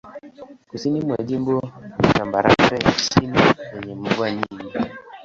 [0.69, 3.39] Kusini mwa jimbo ni tambarare ya chini
[3.75, 4.69] yenye mvua nyingi.